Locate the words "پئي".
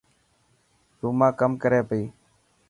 1.89-2.03